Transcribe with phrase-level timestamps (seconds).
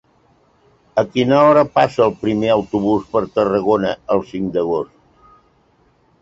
[1.01, 4.97] A quina hora passa el primer autobús per Tarragona el cinc d'agost?